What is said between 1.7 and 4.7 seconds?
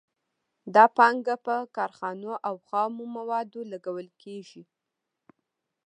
کارخانو او خامو موادو لګول کېږي